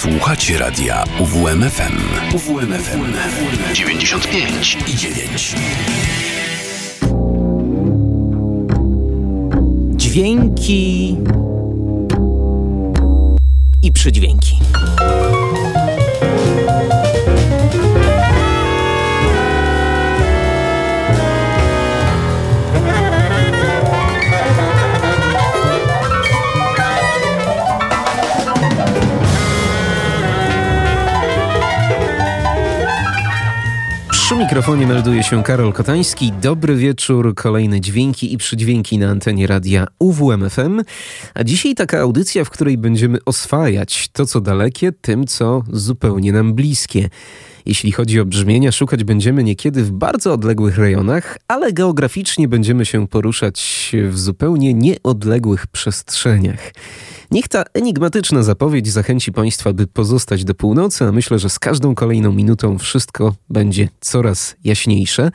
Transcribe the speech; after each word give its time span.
Słuchacie 0.00 0.58
radia 0.58 1.04
UWMFM. 1.18 1.98
UWMFM 2.34 3.00
95 3.74 4.76
i 4.86 4.96
9. 4.96 5.54
Dźwięki 9.96 11.16
i 13.82 13.92
przydźwięki. 13.92 14.59
Mikrofonie 34.50 34.86
melduje 34.86 35.22
się 35.22 35.42
Karol 35.42 35.72
Kotański. 35.72 36.32
Dobry 36.32 36.76
wieczór, 36.76 37.34
kolejne 37.34 37.80
dźwięki 37.80 38.32
i 38.32 38.36
przydźwięki 38.36 38.98
na 38.98 39.08
antenie 39.08 39.46
radia 39.46 39.86
UWMFM. 39.98 40.82
A 41.34 41.44
dzisiaj 41.44 41.74
taka 41.74 42.00
audycja, 42.00 42.44
w 42.44 42.50
której 42.50 42.78
będziemy 42.78 43.18
oswajać 43.24 44.08
to, 44.12 44.26
co 44.26 44.40
dalekie, 44.40 44.92
tym, 44.92 45.26
co 45.26 45.62
zupełnie 45.72 46.32
nam 46.32 46.54
bliskie. 46.54 47.08
Jeśli 47.66 47.92
chodzi 47.92 48.20
o 48.20 48.24
brzmienia, 48.24 48.72
szukać 48.72 49.04
będziemy 49.04 49.44
niekiedy 49.44 49.84
w 49.84 49.90
bardzo 49.90 50.32
odległych 50.32 50.78
rejonach, 50.78 51.38
ale 51.48 51.72
geograficznie 51.72 52.48
będziemy 52.48 52.86
się 52.86 53.08
poruszać 53.08 53.92
w 54.08 54.18
zupełnie 54.18 54.74
nieodległych 54.74 55.66
przestrzeniach. 55.66 56.72
Niech 57.30 57.48
ta 57.48 57.64
enigmatyczna 57.74 58.42
zapowiedź 58.42 58.88
zachęci 58.88 59.32
Państwa, 59.32 59.72
by 59.72 59.86
pozostać 59.86 60.44
do 60.44 60.54
północy, 60.54 61.04
a 61.04 61.12
myślę, 61.12 61.38
że 61.38 61.50
z 61.50 61.58
każdą 61.58 61.94
kolejną 61.94 62.32
minutą 62.32 62.78
wszystko 62.78 63.34
będzie 63.50 63.88
coraz 64.00 64.56
jaśniejsze. 64.64 65.30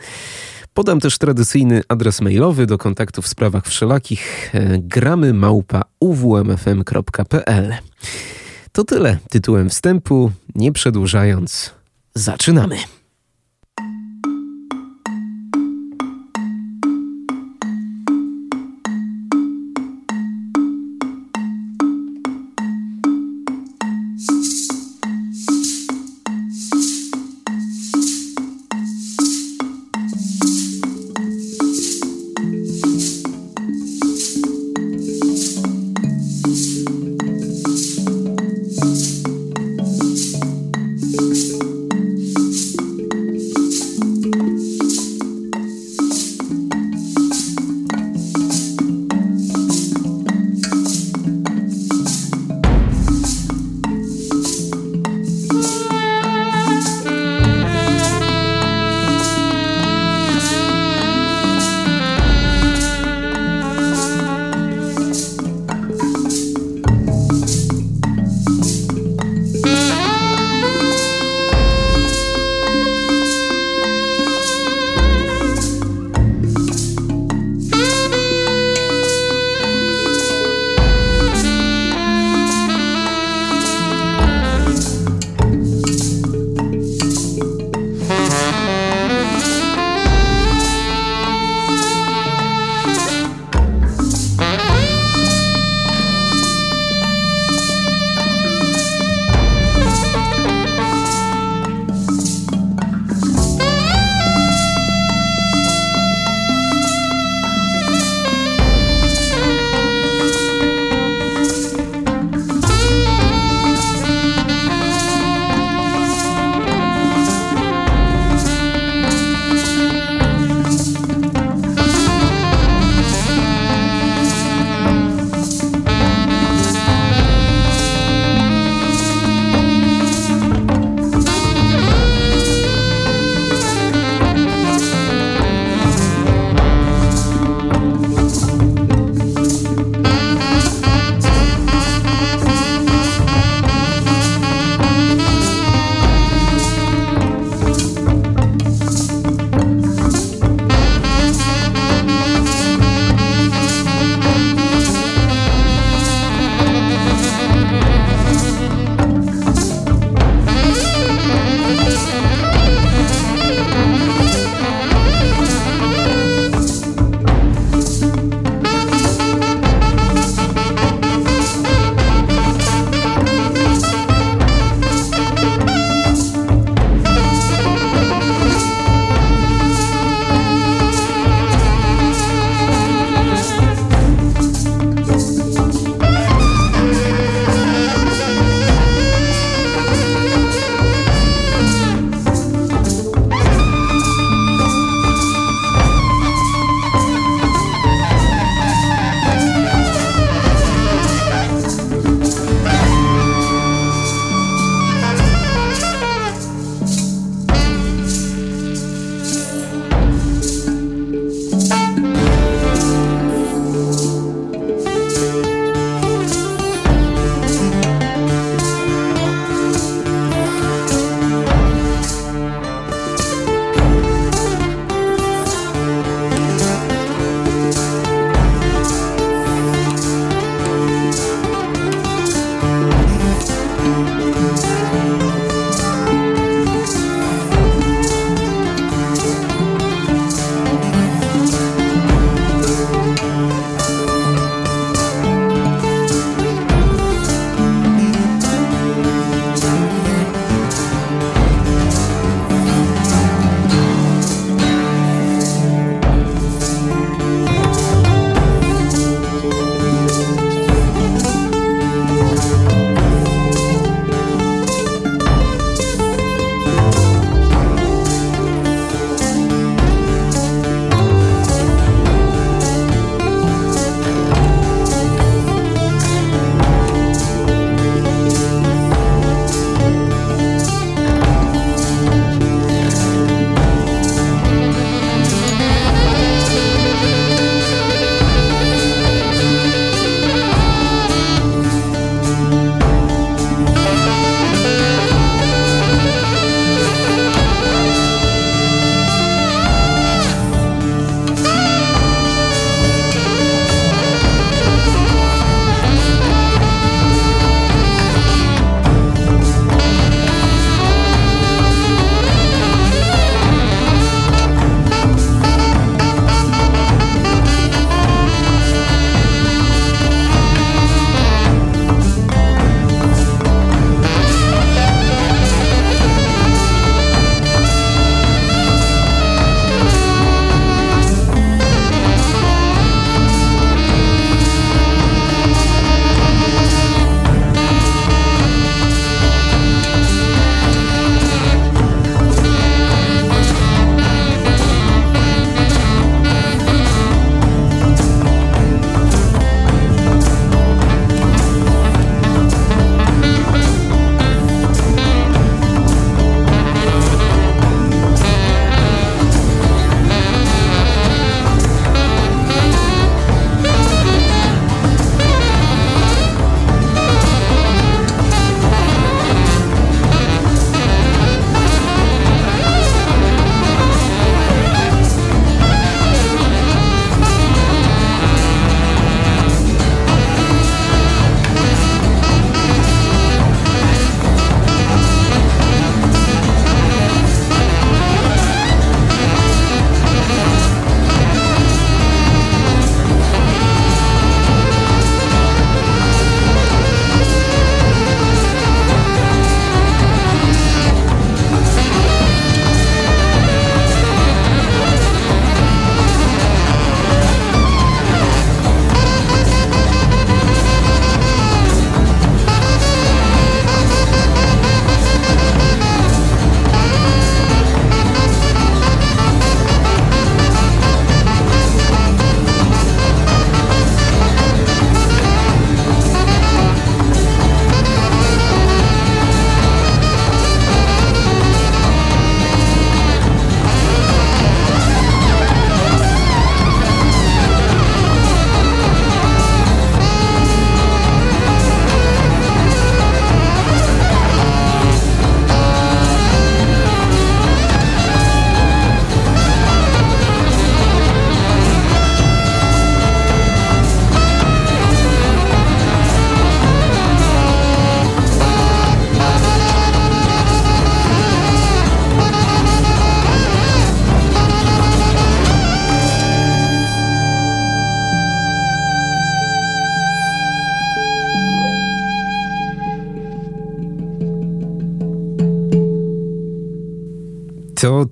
Podam 0.73 0.99
też 0.99 1.17
tradycyjny 1.17 1.81
adres 1.87 2.21
mailowy 2.21 2.65
do 2.65 2.77
kontaktu 2.77 3.21
w 3.21 3.27
sprawach 3.27 3.67
wszelakich 3.67 4.51
gramy 4.79 5.33
małpa 5.33 5.81
uwmfm.pl. 5.99 7.73
To 8.71 8.83
tyle 8.83 9.17
tytułem 9.29 9.69
wstępu. 9.69 10.31
Nie 10.55 10.71
przedłużając, 10.71 11.71
zaczynamy. 12.15 12.77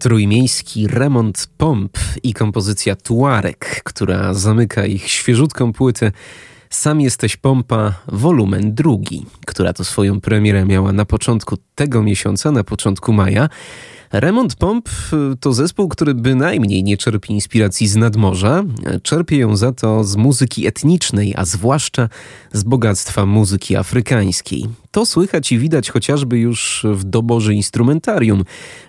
Trójmiejski 0.03 0.87
remont 0.87 1.47
pomp 1.57 1.97
i 2.23 2.33
kompozycja 2.33 2.95
Tuareg, 2.95 3.81
która 3.83 4.33
zamyka 4.33 4.85
ich 4.85 5.07
świeżutką 5.07 5.73
płytę 5.73 6.11
Sam 6.69 7.01
jesteś 7.01 7.37
pompa, 7.37 7.93
wolumen 8.07 8.75
drugi, 8.75 9.25
która 9.45 9.73
to 9.73 9.83
swoją 9.83 10.21
premierę 10.21 10.65
miała 10.65 10.91
na 10.93 11.05
początku 11.05 11.57
tego 11.75 12.03
miesiąca, 12.03 12.51
na 12.51 12.63
początku 12.63 13.13
maja. 13.13 13.49
Remont 14.11 14.55
Pomp 14.55 14.89
y, 14.89 15.37
to 15.39 15.53
zespół, 15.53 15.87
który 15.89 16.13
bynajmniej 16.13 16.83
nie 16.83 16.97
czerpie 16.97 17.33
inspiracji 17.33 17.87
z 17.87 17.95
nadmorza, 17.95 18.63
czerpie 19.03 19.37
ją 19.37 19.55
za 19.55 19.71
to 19.71 20.03
z 20.03 20.15
muzyki 20.15 20.67
etnicznej, 20.67 21.33
a 21.37 21.45
zwłaszcza 21.45 22.09
z 22.53 22.63
bogactwa 22.63 23.25
muzyki 23.25 23.75
afrykańskiej. 23.75 24.82
To 24.93 25.05
słychać 25.05 25.51
i 25.51 25.59
widać 25.59 25.89
chociażby 25.89 26.39
już 26.39 26.85
w 26.91 27.03
doborze 27.03 27.53
instrumentarium, 27.53 28.43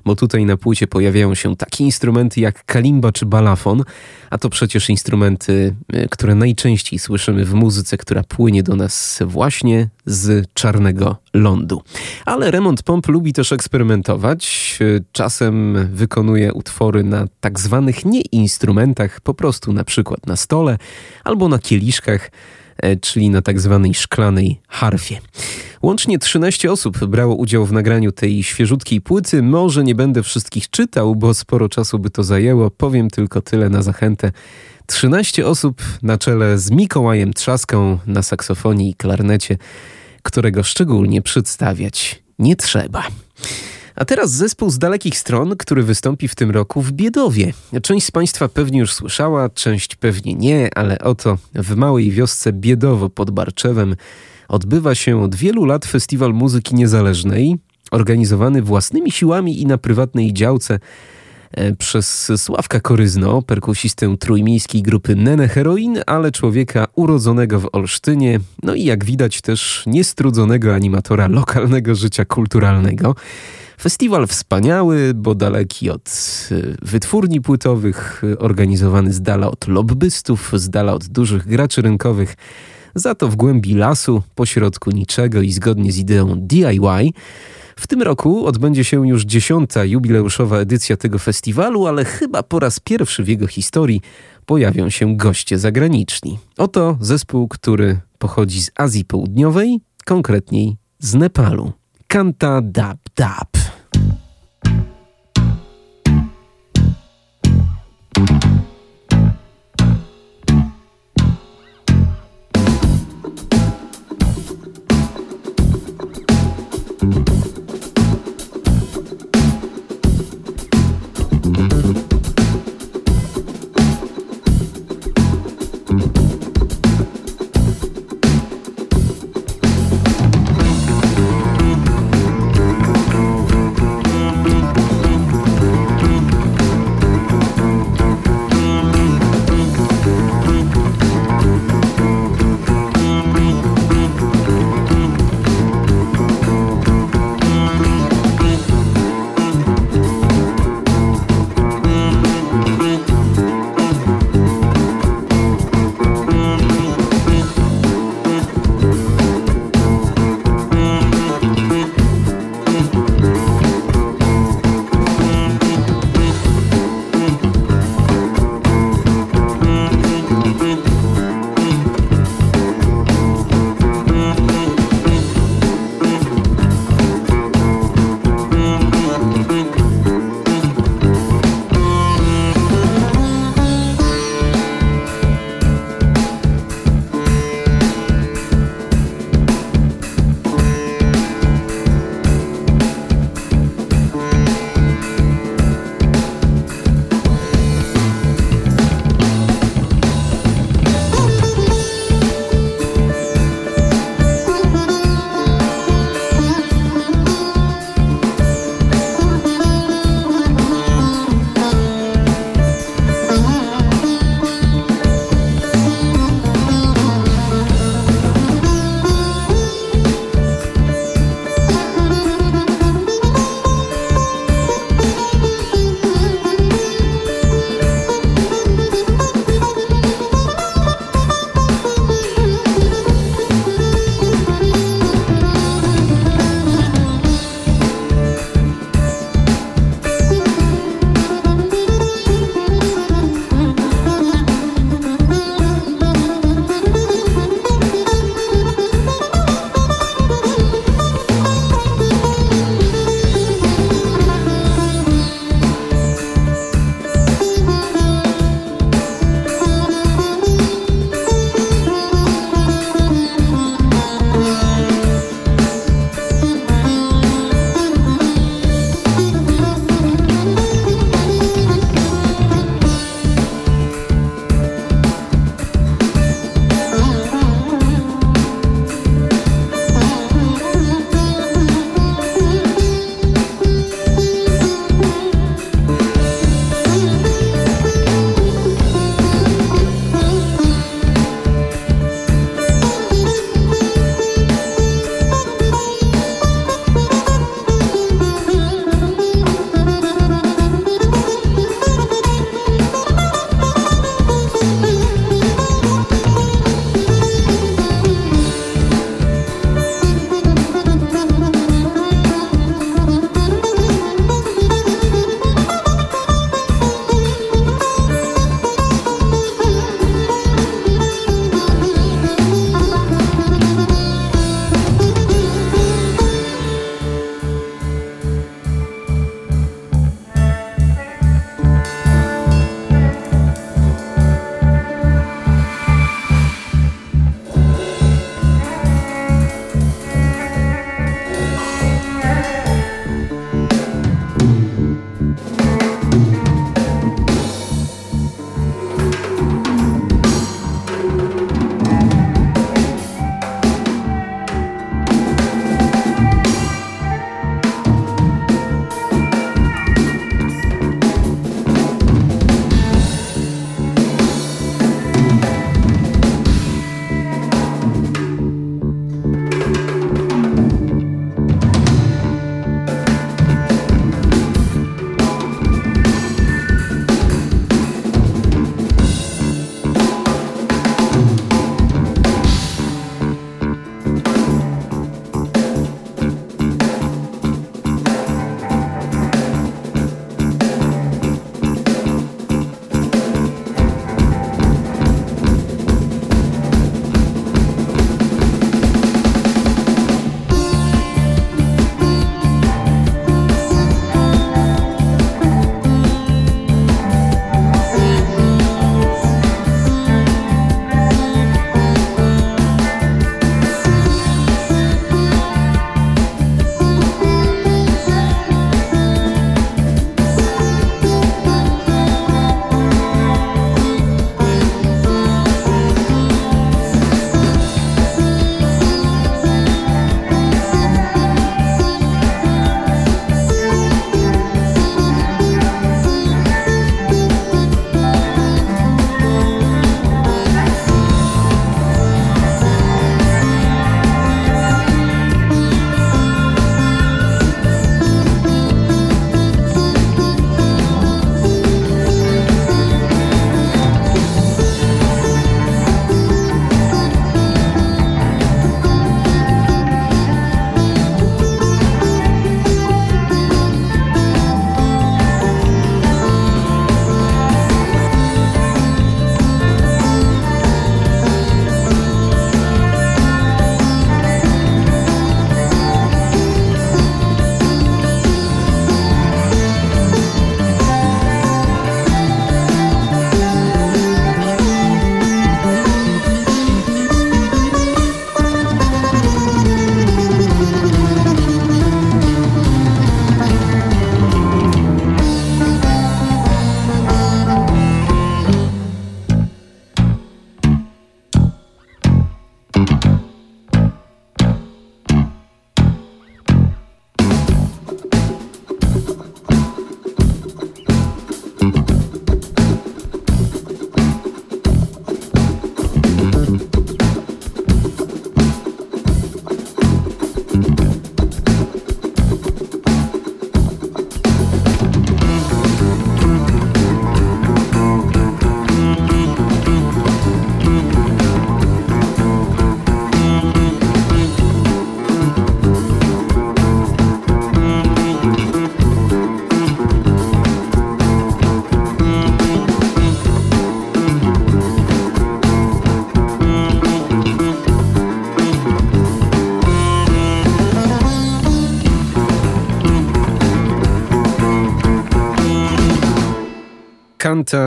bo 0.04 0.16
tutaj 0.16 0.44
na 0.44 0.56
płycie 0.56 0.86
pojawiają 0.86 1.34
się 1.34 1.56
takie 1.56 1.84
instrumenty 1.84 2.40
jak 2.40 2.64
kalimba 2.64 3.12
czy 3.12 3.26
balafon, 3.26 3.82
a 4.30 4.38
to 4.38 4.50
przecież 4.50 4.90
instrumenty, 4.90 5.74
y, 5.94 6.08
które 6.10 6.34
najczęściej 6.34 6.98
słyszymy 6.98 7.44
w 7.44 7.54
muzyce, 7.54 7.96
która 7.96 8.22
płynie 8.22 8.62
do 8.62 8.76
nas 8.76 9.18
właśnie 9.26 9.88
z 10.06 10.46
czarnego 10.54 11.16
lądu. 11.34 11.82
Ale 12.24 12.50
Remont 12.50 12.82
Pomp 12.82 13.08
lubi 13.08 13.32
też 13.32 13.52
eksperymentować. 13.52 14.78
Czasem 15.12 15.88
wykonuje 15.92 16.52
utwory 16.52 17.04
na 17.04 17.26
tak 17.40 17.60
zwanych 17.60 18.04
nieinstrumentach, 18.04 19.20
po 19.20 19.34
prostu 19.34 19.72
na 19.72 19.84
przykład 19.84 20.26
na 20.26 20.36
stole 20.36 20.78
albo 21.24 21.48
na 21.48 21.58
kieliszkach 21.58 22.30
czyli 23.00 23.30
na 23.30 23.42
tak 23.42 23.60
zwanej 23.60 23.94
szklanej 23.94 24.60
harfie. 24.68 25.20
Łącznie 25.82 26.18
13 26.18 26.72
osób 26.72 27.04
brało 27.04 27.34
udział 27.34 27.66
w 27.66 27.72
nagraniu 27.72 28.12
tej 28.12 28.42
świeżutkiej 28.42 29.00
płyty. 29.00 29.42
Może 29.42 29.84
nie 29.84 29.94
będę 29.94 30.22
wszystkich 30.22 30.70
czytał, 30.70 31.16
bo 31.16 31.34
sporo 31.34 31.68
czasu 31.68 31.98
by 31.98 32.10
to 32.10 32.24
zajęło. 32.24 32.70
Powiem 32.70 33.10
tylko 33.10 33.40
tyle 33.40 33.68
na 33.68 33.82
zachętę. 33.82 34.32
13 34.86 35.46
osób 35.46 35.82
na 36.02 36.18
czele 36.18 36.58
z 36.58 36.70
Mikołajem 36.70 37.32
Trzaską 37.32 37.98
na 38.06 38.22
saksofonie 38.22 38.88
i 38.88 38.94
klarnecie, 38.94 39.58
którego 40.22 40.62
szczególnie 40.62 41.22
przedstawiać 41.22 42.22
nie 42.38 42.56
trzeba. 42.56 43.02
A 43.96 44.04
teraz 44.04 44.30
zespół 44.30 44.70
z 44.70 44.78
dalekich 44.78 45.18
stron, 45.18 45.56
który 45.56 45.82
wystąpi 45.82 46.28
w 46.28 46.34
tym 46.34 46.50
roku 46.50 46.82
w 46.82 46.92
Biedowie. 46.92 47.52
Część 47.82 48.06
z 48.06 48.10
Państwa 48.10 48.48
pewnie 48.48 48.78
już 48.78 48.92
słyszała, 48.92 49.48
część 49.48 49.96
pewnie 49.96 50.34
nie, 50.34 50.78
ale 50.78 50.98
oto 50.98 51.38
w 51.54 51.76
małej 51.76 52.10
wiosce 52.10 52.52
Biedowo 52.52 53.10
pod 53.10 53.30
Barczewem 53.30 53.96
odbywa 54.48 54.94
się 54.94 55.22
od 55.22 55.34
wielu 55.34 55.64
lat 55.64 55.84
festiwal 55.84 56.32
muzyki 56.32 56.74
niezależnej, 56.74 57.56
organizowany 57.90 58.62
własnymi 58.62 59.10
siłami 59.10 59.62
i 59.62 59.66
na 59.66 59.78
prywatnej 59.78 60.32
działce 60.32 60.78
e, 61.52 61.76
przez 61.76 62.32
Sławka 62.36 62.80
Koryzno, 62.80 63.42
perkusistę 63.42 64.16
trójmiejskiej 64.20 64.82
grupy 64.82 65.16
Nene 65.16 65.48
Heroin, 65.48 65.98
ale 66.06 66.32
człowieka 66.32 66.86
urodzonego 66.94 67.60
w 67.60 67.68
Olsztynie, 67.72 68.40
no 68.62 68.74
i 68.74 68.84
jak 68.84 69.04
widać 69.04 69.40
też 69.40 69.82
niestrudzonego 69.86 70.74
animatora 70.74 71.28
lokalnego 71.28 71.94
życia 71.94 72.24
kulturalnego. 72.24 73.14
Festiwal 73.80 74.26
wspaniały, 74.26 75.14
bo 75.14 75.34
daleki 75.34 75.90
od 75.90 76.08
e, 76.50 76.54
wytwórni 76.82 77.40
płytowych, 77.40 78.22
organizowany 78.38 79.12
z 79.12 79.22
dala 79.22 79.50
od 79.50 79.68
lobbystów, 79.68 80.52
z 80.54 80.70
dala 80.70 80.92
od 80.92 81.06
dużych 81.06 81.46
graczy 81.46 81.82
rynkowych, 81.82 82.36
za 82.94 83.14
to 83.14 83.28
w 83.28 83.36
głębi 83.36 83.74
lasu, 83.74 84.22
pośrodku 84.34 84.90
niczego 84.90 85.42
i 85.42 85.52
zgodnie 85.52 85.92
z 85.92 85.98
ideą 85.98 86.34
DIY. 86.36 87.10
W 87.76 87.86
tym 87.86 88.02
roku 88.02 88.46
odbędzie 88.46 88.84
się 88.84 89.08
już 89.08 89.24
dziesiąta 89.24 89.84
jubileuszowa 89.84 90.58
edycja 90.58 90.96
tego 90.96 91.18
festiwalu, 91.18 91.86
ale 91.86 92.04
chyba 92.04 92.42
po 92.42 92.60
raz 92.60 92.80
pierwszy 92.80 93.24
w 93.24 93.28
jego 93.28 93.46
historii 93.46 94.00
pojawią 94.46 94.90
się 94.90 95.16
goście 95.16 95.58
zagraniczni. 95.58 96.38
Oto 96.58 96.96
zespół, 97.00 97.48
który 97.48 98.00
pochodzi 98.18 98.62
z 98.62 98.70
Azji 98.76 99.04
Południowej, 99.04 99.80
konkretniej 100.04 100.76
z 100.98 101.14
Nepalu. 101.14 101.72
Kanta 102.06 102.60
Dab 102.62 102.98
Dab. 103.16 103.53
Thank 108.14 108.53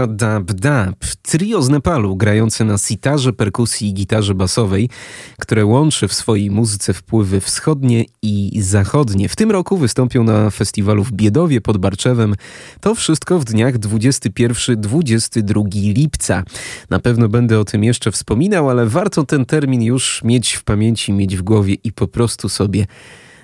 Dab 0.08 0.54
Dab, 0.54 1.06
trio 1.22 1.62
z 1.62 1.70
Nepalu 1.70 2.16
grające 2.16 2.66
na 2.66 2.78
sitarze, 2.78 3.34
perkusji 3.34 3.90
i 3.90 3.94
gitarze 3.94 4.36
basowej, 4.36 4.90
które 5.40 5.66
łączy 5.66 6.08
w 6.08 6.14
swojej 6.14 6.52
muzyce 6.52 6.94
wpływy 6.94 7.42
wschodnie 7.42 8.06
i 8.22 8.62
zachodnie. 8.62 9.30
W 9.30 9.36
tym 9.36 9.52
roku 9.52 9.78
wystąpią 9.78 10.24
na 10.24 10.50
festiwalu 10.50 11.04
w 11.04 11.12
Biedowie 11.12 11.62
pod 11.62 11.78
Barczewem. 11.78 12.36
To 12.82 12.96
wszystko 12.96 13.40
w 13.40 13.46
dniach 13.46 13.78
21-22 13.78 15.96
lipca. 15.96 16.44
Na 16.90 17.00
pewno 17.00 17.30
będę 17.30 17.60
o 17.60 17.66
tym 17.66 17.84
jeszcze 17.84 18.12
wspominał, 18.12 18.70
ale 18.70 18.86
warto 18.86 19.24
ten 19.24 19.46
termin 19.46 19.82
już 19.82 20.24
mieć 20.24 20.54
w 20.54 20.64
pamięci, 20.64 21.14
mieć 21.14 21.38
w 21.38 21.42
głowie 21.42 21.76
i 21.84 21.92
po 21.92 22.08
prostu 22.08 22.50
sobie 22.50 22.86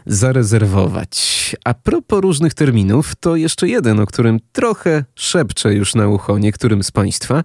zarezerwować. 0.06 1.56
A 1.66 1.74
propos 1.74 2.22
różnych 2.22 2.54
terminów, 2.54 3.16
to 3.16 3.36
jeszcze 3.36 3.68
jeden, 3.68 4.00
o 4.00 4.06
którym 4.06 4.40
trochę 4.52 5.06
szepczę 5.16 5.74
już 5.74 5.96
na 5.96 6.08
ucho 6.08 6.38
niektórym 6.38 6.84
z 6.84 6.92
Państwa. 6.92 7.44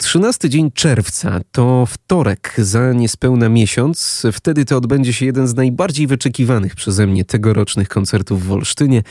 13 0.00 0.48
dzień 0.48 0.70
czerwca 0.70 1.40
to 1.52 1.86
wtorek 1.86 2.54
za 2.58 2.92
niespełna 2.92 3.48
miesiąc. 3.48 4.22
Wtedy 4.32 4.64
to 4.64 4.76
odbędzie 4.76 5.12
się 5.12 5.26
jeden 5.26 5.48
z 5.48 5.54
najbardziej 5.54 6.06
wyczekiwanych 6.06 6.74
przeze 6.74 7.06
mnie 7.06 7.24
tegorocznych 7.24 7.88
koncertów 7.88 8.46
w 8.46 8.52
Olsztynie, 8.52 9.02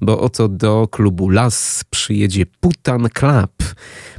bo 0.00 0.20
oto 0.20 0.48
do 0.48 0.88
klubu 0.90 1.28
Las 1.28 1.84
przyjedzie 1.90 2.46
Putan 2.60 3.08
Club. 3.08 3.74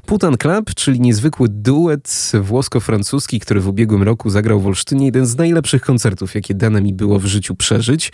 Putan 0.05 0.37
Club, 0.37 0.73
czyli 0.75 0.99
niezwykły 0.99 1.49
duet 1.49 2.31
włosko-francuski, 2.41 3.39
który 3.39 3.61
w 3.61 3.67
ubiegłym 3.67 4.03
roku 4.03 4.29
zagrał 4.29 4.61
w 4.61 4.67
Olsztynie 4.67 5.05
jeden 5.05 5.25
z 5.25 5.37
najlepszych 5.37 5.81
koncertów, 5.81 6.35
jakie 6.35 6.53
dane 6.53 6.81
mi 6.81 6.93
było 6.93 7.19
w 7.19 7.25
życiu 7.25 7.55
przeżyć. 7.55 8.11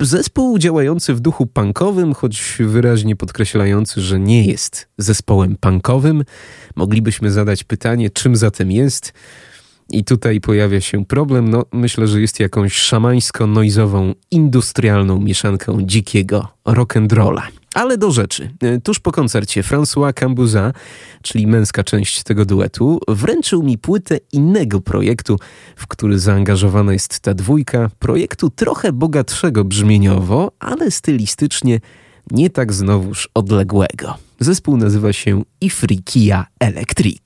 Zespół 0.00 0.58
działający 0.58 1.14
w 1.14 1.20
duchu 1.20 1.46
punkowym, 1.46 2.14
choć 2.14 2.58
wyraźnie 2.60 3.16
podkreślający, 3.16 4.00
że 4.00 4.20
nie 4.20 4.44
jest 4.44 4.88
zespołem 4.98 5.56
punkowym. 5.60 6.24
Moglibyśmy 6.76 7.30
zadać 7.30 7.64
pytanie, 7.64 8.10
czym 8.10 8.36
zatem 8.36 8.70
jest. 8.70 9.12
I 9.90 10.04
tutaj 10.04 10.40
pojawia 10.40 10.80
się 10.80 11.04
problem. 11.04 11.48
No, 11.48 11.64
myślę, 11.72 12.06
że 12.06 12.20
jest 12.20 12.40
jakąś 12.40 12.72
szamańsko-noizową, 12.72 14.14
industrialną 14.30 15.20
mieszanką 15.20 15.82
dzikiego 15.82 16.48
rock'n'rolla. 16.66 17.42
Ale 17.78 17.98
do 17.98 18.10
rzeczy. 18.10 18.50
E, 18.60 18.80
tuż 18.80 18.98
po 18.98 19.12
koncercie 19.12 19.62
François 19.62 20.14
Cambuza, 20.14 20.72
czyli 21.22 21.46
męska 21.46 21.84
część 21.84 22.22
tego 22.22 22.44
duetu, 22.44 23.00
wręczył 23.08 23.62
mi 23.62 23.78
płytę 23.78 24.18
innego 24.32 24.80
projektu, 24.80 25.38
w 25.76 25.86
który 25.86 26.18
zaangażowana 26.18 26.92
jest 26.92 27.20
ta 27.20 27.34
dwójka. 27.34 27.90
Projektu 27.98 28.50
trochę 28.50 28.92
bogatszego 28.92 29.64
brzmieniowo, 29.64 30.52
ale 30.58 30.90
stylistycznie 30.90 31.80
nie 32.30 32.50
tak 32.50 32.72
znowuż 32.72 33.28
odległego. 33.34 34.14
Zespół 34.40 34.76
nazywa 34.76 35.12
się 35.12 35.42
Ifrikia 35.60 36.46
Electric. 36.60 37.22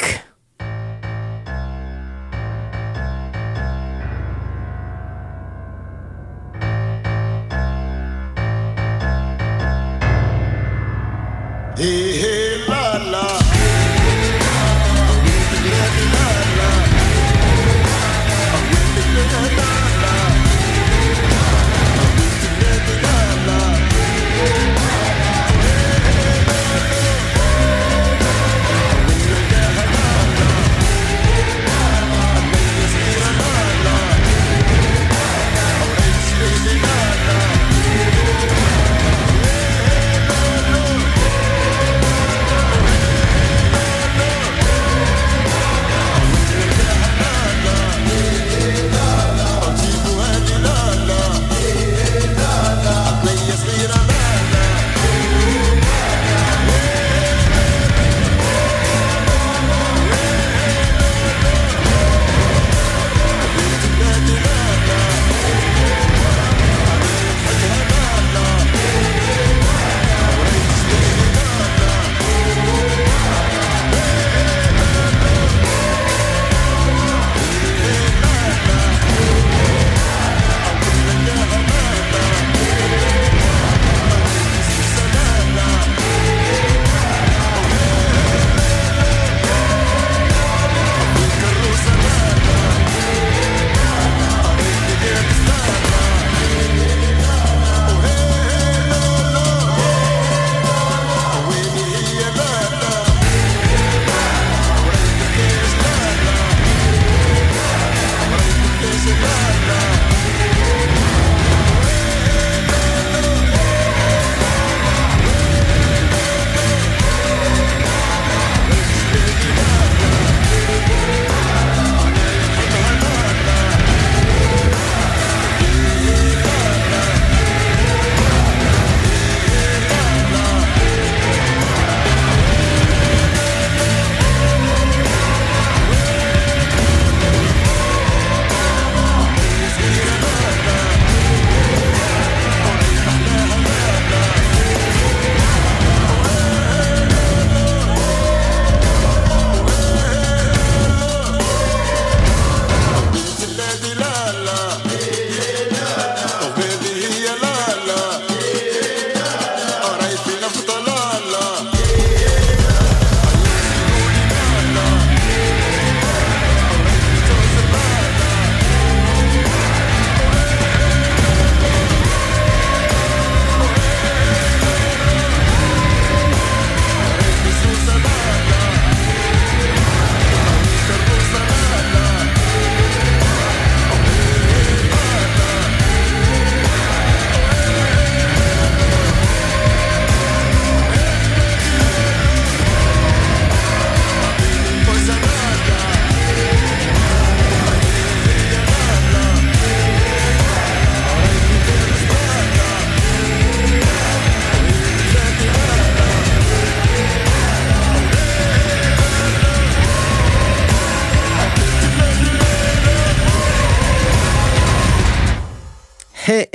Hey, 11.75 12.21
hey, 12.21 12.65
la, 12.69 12.99
la. 12.99 13.32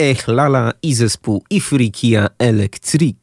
He 0.07 0.11
Ech 0.11 0.27
Lala 0.27 0.71
i 0.83 0.93
zespół 0.93 1.43
Ifrikia 1.49 2.27
Electric, 2.39 3.17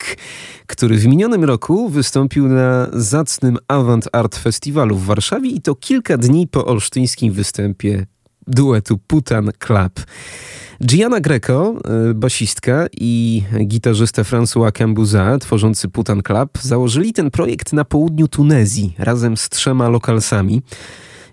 który 0.66 0.96
w 0.96 1.06
minionym 1.06 1.44
roku 1.44 1.88
wystąpił 1.88 2.48
na 2.48 2.88
zacnym 2.92 3.58
Avant 3.68 4.08
Art 4.12 4.36
Festiwalu 4.36 4.96
w 4.96 5.04
Warszawie 5.04 5.50
i 5.50 5.60
to 5.60 5.74
kilka 5.74 6.16
dni 6.16 6.48
po 6.48 6.66
olsztyńskim 6.66 7.32
występie 7.32 8.06
duetu 8.46 8.98
Putan 9.06 9.50
Club. 9.58 9.92
Gianna 10.86 11.20
Greco, 11.20 11.74
e, 12.10 12.14
basistka 12.14 12.86
i 12.92 13.42
gitarzysta 13.66 14.22
François 14.22 14.72
Cambuza, 14.72 15.38
tworzący 15.38 15.88
Putan 15.88 16.22
Club, 16.22 16.58
założyli 16.62 17.12
ten 17.12 17.30
projekt 17.30 17.72
na 17.72 17.84
południu 17.84 18.28
Tunezji 18.28 18.94
razem 18.98 19.36
z 19.36 19.48
trzema 19.48 19.88
lokalsami. 19.88 20.62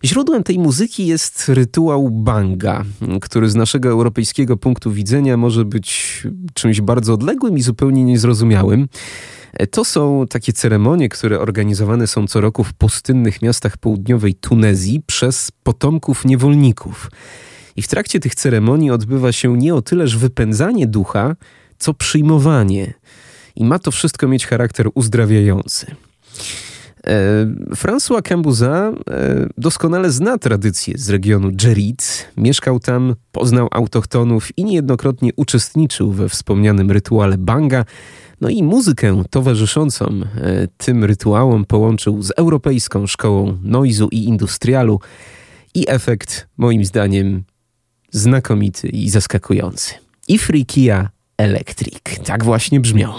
Źródłem 0.05 0.43
tej 0.43 0.59
muzyki 0.59 1.07
jest 1.07 1.49
rytuał 1.49 2.09
banga, 2.09 2.85
który 3.21 3.49
z 3.49 3.55
naszego 3.55 3.89
europejskiego 3.89 4.57
punktu 4.57 4.91
widzenia 4.91 5.37
może 5.37 5.65
być 5.65 6.21
czymś 6.53 6.81
bardzo 6.81 7.13
odległym 7.13 7.57
i 7.57 7.61
zupełnie 7.61 8.03
niezrozumiałym. 8.03 8.87
To 9.71 9.85
są 9.85 10.25
takie 10.29 10.53
ceremonie, 10.53 11.09
które 11.09 11.39
organizowane 11.39 12.07
są 12.07 12.27
co 12.27 12.41
roku 12.41 12.63
w 12.63 12.73
pustynnych 12.73 13.41
miastach 13.41 13.77
południowej 13.77 14.33
Tunezji 14.33 15.01
przez 15.05 15.51
potomków 15.63 16.25
niewolników. 16.25 17.11
I 17.75 17.81
w 17.81 17.87
trakcie 17.87 18.19
tych 18.19 18.35
ceremonii 18.35 18.91
odbywa 18.91 19.31
się 19.31 19.57
nie 19.57 19.75
o 19.75 19.81
tyleż 19.81 20.17
wypędzanie 20.17 20.87
ducha, 20.87 21.35
co 21.77 21.93
przyjmowanie. 21.93 22.93
I 23.55 23.65
ma 23.65 23.79
to 23.79 23.91
wszystko 23.91 24.27
mieć 24.27 24.47
charakter 24.47 24.87
uzdrawiający. 24.93 25.95
E, 27.07 27.45
François 27.75 28.21
Cambuza 28.21 28.91
e, 29.11 29.47
doskonale 29.57 30.11
zna 30.11 30.37
tradycje 30.37 30.97
z 30.97 31.09
regionu 31.09 31.51
Dżerit. 31.51 32.27
Mieszkał 32.37 32.79
tam, 32.79 33.15
poznał 33.31 33.67
autochtonów 33.71 34.57
i 34.57 34.63
niejednokrotnie 34.63 35.31
uczestniczył 35.35 36.11
we 36.11 36.29
wspomnianym 36.29 36.91
rytuale 36.91 37.37
banga. 37.37 37.85
No 38.41 38.49
i 38.49 38.63
muzykę 38.63 39.23
towarzyszącą 39.29 40.05
e, 40.05 40.67
tym 40.77 41.03
rytuałom 41.03 41.65
połączył 41.65 42.21
z 42.21 42.31
europejską 42.37 43.07
szkołą 43.07 43.57
noizu 43.63 44.07
i 44.11 44.23
industrialu. 44.23 44.99
I 45.73 45.85
efekt, 45.87 46.47
moim 46.57 46.85
zdaniem, 46.85 47.43
znakomity 48.11 48.87
i 48.87 49.09
zaskakujący. 49.09 49.93
Ifrikia 50.27 51.09
Electric. 51.37 51.99
Tak 52.25 52.43
właśnie 52.43 52.79
brzmiał. 52.79 53.13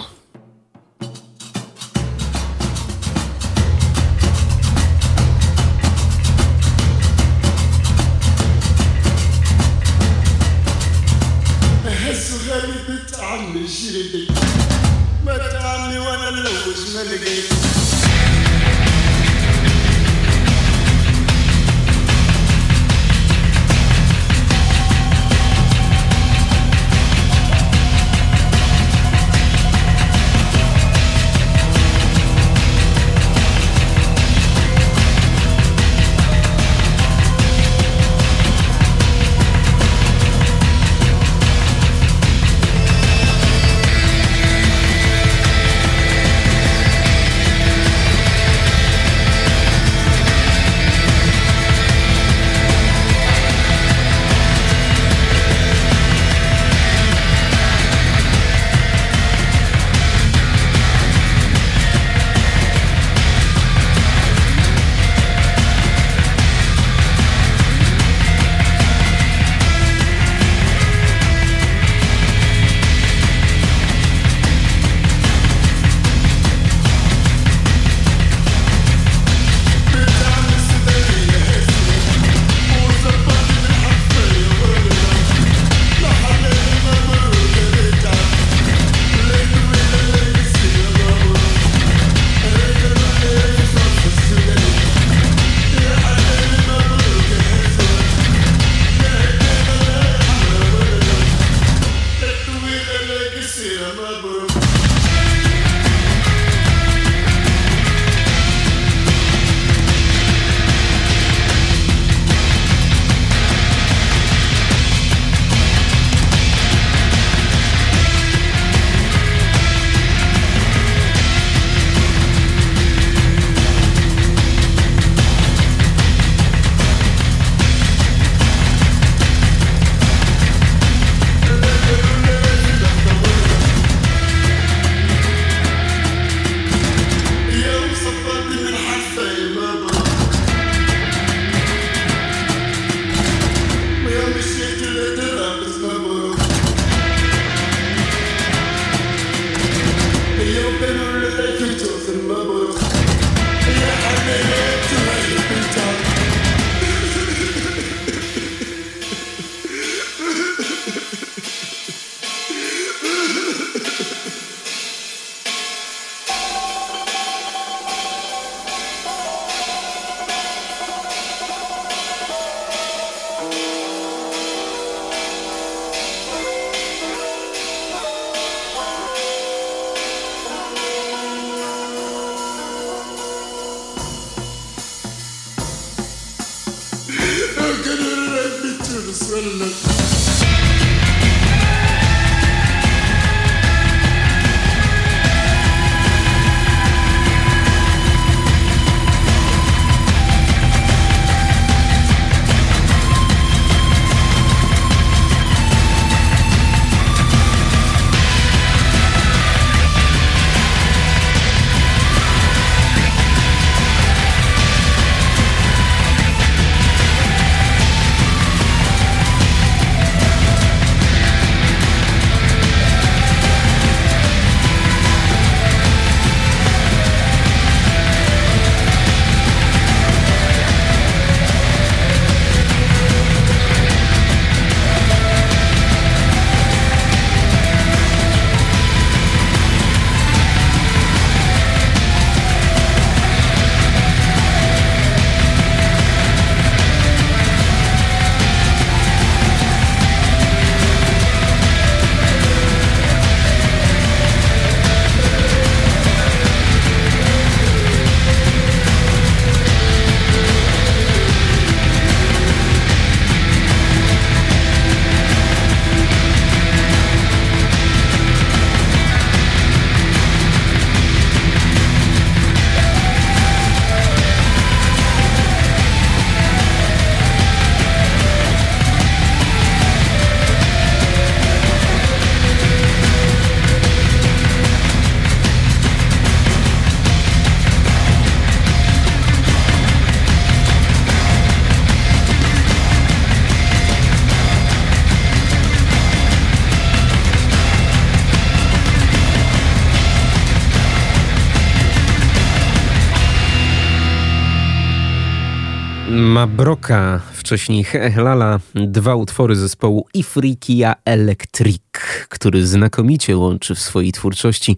Wcześniej 307.53 307.85
Hehlala, 307.85 308.61
dwa 308.75 309.15
utwory 309.15 309.57
zespołu 309.57 310.07
Ifrikia 310.15 310.95
Electric, 311.05 311.83
który 312.29 312.67
znakomicie 312.67 313.37
łączy 313.37 313.75
w 313.75 313.79
swojej 313.79 314.13
twórczości 314.13 314.77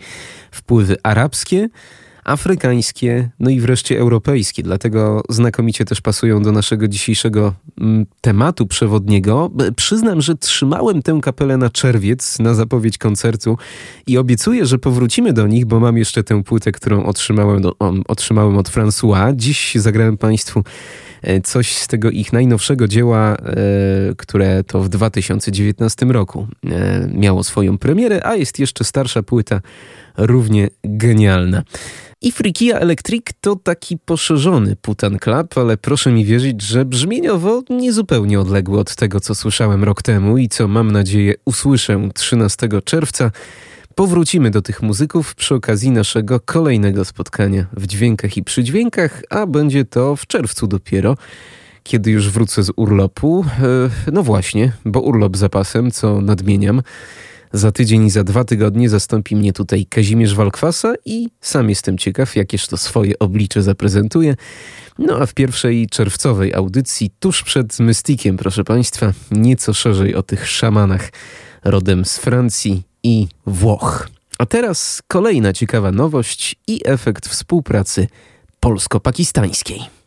wpływy 0.51 0.97
arabskie, 1.03 1.69
afrykańskie, 2.25 3.31
no 3.41 3.51
i 3.51 3.61
wreszcie 3.61 3.99
europejskie. 3.99 4.63
Dlatego 4.63 5.23
znakomicie 5.29 5.85
też 5.85 6.01
pasują 6.01 6.43
do 6.43 6.53
naszego 6.53 6.89
dzisiejszego 6.89 7.55
mm, 7.81 8.07
tematu 8.21 8.67
przewodniego. 8.67 9.51
Przyznam, 9.77 10.21
że 10.21 10.35
trzymałem 10.35 11.03
tę 11.03 11.19
kapelę 11.23 11.57
na 11.57 11.71
czerwiec, 11.71 12.39
na 12.39 12.55
zapowiedź 12.55 12.99
koncertu 12.99 13.59
i 14.07 14.19
obiecuję, 14.19 14.67
że 14.67 14.79
powrócimy 14.79 15.33
do 15.33 15.47
nich, 15.47 15.67
bo 15.67 15.81
mam 15.81 15.99
jeszcze 15.99 16.25
tę 16.25 16.43
płytę, 16.43 16.73
którą 16.73 17.05
otrzymałem, 17.05 17.63
otrzymałem 18.09 18.59
od 18.59 18.71
François. 18.71 19.37
Dziś 19.37 19.75
zagrałem 19.75 20.17
Państwu 20.17 20.65
E, 21.25 21.41
coś 21.41 21.77
z 21.77 21.87
tego 21.89 22.11
ich 22.11 22.33
najnowszego 22.33 22.89
dzieła, 22.89 23.37
e, 23.37 23.57
które 24.17 24.65
to 24.65 24.81
w 24.81 24.89
2019 24.89 26.07
roku 26.07 26.47
e, 26.67 27.09
miało 27.15 27.45
swoją 27.45 27.79
premierę, 27.79 28.27
a 28.27 28.35
jest 28.37 28.59
jeszcze 28.59 28.85
starsza 28.85 29.23
płyta, 29.23 29.61
równie 30.17 30.69
genialna. 30.85 31.63
I 32.21 32.33
Frikia 32.33 32.79
Electric 32.79 33.23
to 33.41 33.57
taki 33.57 33.99
poszerzony 33.99 34.77
Putan 34.77 35.19
Club, 35.19 35.59
ale 35.59 35.77
proszę 35.77 36.13
mi 36.13 36.25
wierzyć, 36.25 36.63
że 36.63 36.85
brzmieniowo 36.85 37.63
niezupełnie 37.71 38.41
odległy 38.41 38.79
od 38.79 38.97
tego, 38.97 39.21
co 39.21 39.35
słyszałem 39.35 39.85
rok 39.85 40.03
temu 40.03 40.39
i 40.39 40.49
co 40.49 40.69
mam 40.69 40.91
nadzieję 40.91 41.35
usłyszę 41.45 42.09
13 42.15 42.69
czerwca 42.85 43.31
Powrócimy 43.95 44.51
do 44.51 44.63
tych 44.63 44.83
muzyków 44.83 45.35
przy 45.35 45.55
okazji 45.55 45.91
naszego 45.91 46.41
kolejnego 46.41 47.05
spotkania 47.05 47.67
w 47.73 47.87
dźwiękach 47.87 48.37
i 48.37 48.45
przydźwiękach, 48.45 49.23
a 49.31 49.47
będzie 49.47 49.85
to 49.85 50.17
w 50.17 50.27
czerwcu 50.27 50.67
dopiero, 50.67 51.17
kiedy 51.83 52.11
już 52.11 52.31
wrócę 52.31 52.63
z 52.63 52.73
urlopu. 52.77 53.45
E, 54.07 54.13
no 54.13 54.23
właśnie, 54.23 54.73
bo 54.85 55.01
urlop 55.01 55.37
zapasem, 55.37 55.91
co 55.91 56.21
nadmieniam. 56.21 56.83
Za 57.55 57.73
tydzień 57.73 58.07
i 58.07 58.11
za 58.11 58.25
dwa 58.25 58.45
tygodnie 58.45 58.89
zastąpi 58.89 59.37
mnie 59.37 59.53
tutaj 59.53 59.87
Kazimierz 59.87 60.35
Walkwasa 60.35 60.95
i 61.05 61.29
sam 61.41 61.69
jestem 61.69 61.99
ciekaw, 61.99 62.37
jakież 62.37 62.67
to 62.67 62.77
swoje 62.77 63.19
oblicze 63.19 63.63
zaprezentuje. 63.63 64.37
No 64.99 65.19
a 65.19 65.27
w 65.27 65.35
pierwszej 65.35 65.87
czerwcowej 65.87 66.55
audycji, 66.55 67.11
tuż 67.21 67.43
przed 67.43 67.79
Mystikiem, 67.79 68.37
proszę 68.37 68.65
Państwa, 68.65 69.13
nieco 69.31 69.75
szerzej 69.75 70.15
o 70.15 70.23
tych 70.23 70.49
szamanach 70.49 71.11
rodem 71.65 72.05
z 72.05 72.19
Francji 72.19 72.83
i 73.03 73.29
Włoch. 73.47 74.09
A 74.39 74.47
teraz 74.47 75.03
kolejna 75.09 75.53
ciekawa 75.53 75.93
nowość 75.93 76.57
i 76.67 76.81
efekt 76.85 77.29
współpracy 77.29 78.07
polsko-pakistańskiej. 78.61 80.04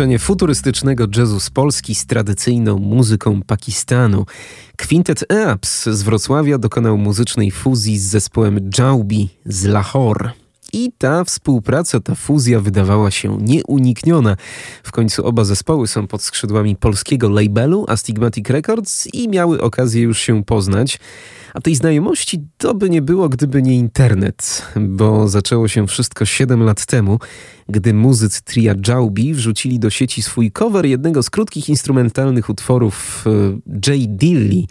Połączenie 0.00 0.18
futurystycznego 0.18 1.06
jazzu 1.16 1.40
z 1.40 1.50
Polski 1.50 1.94
z 1.94 2.06
tradycyjną 2.06 2.78
muzyką 2.78 3.42
Pakistanu. 3.42 4.26
Quintet 4.88 5.24
Eaps 5.32 5.88
z 5.88 6.02
Wrocławia 6.02 6.58
dokonał 6.58 6.98
muzycznej 6.98 7.50
fuzji 7.50 7.98
z 7.98 8.02
zespołem 8.02 8.70
Jaubi 8.78 9.28
z 9.44 9.64
Lahore. 9.64 10.39
I 10.72 10.92
ta 10.98 11.24
współpraca, 11.24 12.00
ta 12.00 12.14
fuzja 12.14 12.60
wydawała 12.60 13.10
się 13.10 13.38
nieunikniona. 13.40 14.36
W 14.82 14.92
końcu 14.92 15.26
oba 15.26 15.44
zespoły 15.44 15.88
są 15.88 16.06
pod 16.06 16.22
skrzydłami 16.22 16.76
polskiego 16.76 17.28
labelu 17.28 17.84
Astigmatic 17.88 18.48
Records 18.48 19.06
i 19.14 19.28
miały 19.28 19.62
okazję 19.62 20.02
już 20.02 20.20
się 20.20 20.44
poznać. 20.44 20.98
A 21.54 21.60
tej 21.60 21.74
znajomości 21.74 22.44
to 22.58 22.74
by 22.74 22.90
nie 22.90 23.02
było, 23.02 23.28
gdyby 23.28 23.62
nie 23.62 23.76
internet, 23.76 24.66
bo 24.80 25.28
zaczęło 25.28 25.68
się 25.68 25.86
wszystko 25.86 26.24
7 26.24 26.62
lat 26.62 26.86
temu, 26.86 27.18
gdy 27.68 27.94
muzycy 27.94 28.42
tria 28.42 28.74
Jaubi 28.88 29.34
wrzucili 29.34 29.78
do 29.78 29.90
sieci 29.90 30.22
swój 30.22 30.52
cover 30.52 30.86
jednego 30.86 31.22
z 31.22 31.30
krótkich 31.30 31.68
instrumentalnych 31.68 32.48
utworów 32.48 33.24
e, 33.26 33.90
Jay 33.90 34.06
Dilly 34.08 34.64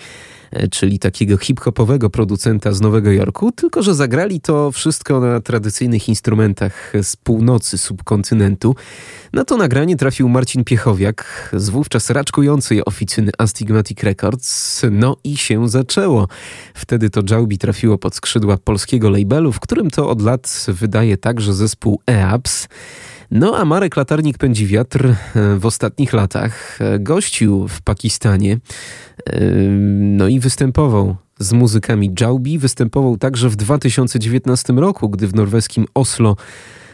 czyli 0.72 1.00
takiego 1.00 1.38
hip-hopowego 1.38 2.10
producenta 2.10 2.72
z 2.72 2.82
Nowego 2.82 3.12
Jorku, 3.12 3.52
tylko 3.52 3.84
że 3.84 3.96
zagrali 3.96 4.42
to 4.42 4.72
wszystko 4.72 5.20
na 5.20 5.42
tradycyjnych 5.42 6.10
instrumentach 6.10 6.94
z 7.04 7.16
północy 7.16 7.78
subkontynentu. 7.78 8.76
Na 9.34 9.46
to 9.46 9.58
nagranie 9.58 9.98
trafił 9.98 10.30
Marcin 10.30 10.64
Piechowiak 10.64 11.50
z 11.54 11.70
wówczas 11.70 12.10
raczkującej 12.10 12.86
oficyny 12.86 13.32
Astigmatic 13.38 14.04
Records. 14.04 14.82
No 14.92 15.18
i 15.24 15.38
się 15.38 15.70
zaczęło. 15.70 16.28
Wtedy 16.74 17.10
to 17.10 17.22
Jaubi 17.30 17.58
trafiło 17.58 17.98
pod 17.98 18.16
skrzydła 18.16 18.58
polskiego 18.58 19.10
labelu, 19.10 19.52
w 19.52 19.60
którym 19.60 19.90
to 19.90 20.10
od 20.10 20.22
lat 20.22 20.66
wydaje 20.68 21.18
także 21.18 21.54
zespół 21.54 22.02
EAPS. 22.08 22.68
No 23.32 23.58
a 23.58 23.66
Marek 23.66 23.96
Latarnik 23.96 24.38
pędzi 24.38 24.68
wiatr 24.68 25.06
e, 25.06 25.16
w 25.56 25.66
ostatnich 25.66 26.14
latach. 26.14 26.80
E, 26.82 27.00
gościł 27.00 27.68
w 27.68 27.82
Pakistanie, 27.82 28.54
e, 28.54 29.40
no 30.00 30.28
i 30.28 30.40
występował 30.40 31.16
z 31.40 31.54
muzykami 31.54 32.12
Jaubi. 32.22 32.58
Występował 32.58 33.18
także 33.18 33.50
w 33.50 33.56
2019 33.56 34.74
roku, 34.74 35.10
gdy 35.10 35.28
w 35.28 35.36
norweskim 35.36 35.86
Oslo 35.94 36.36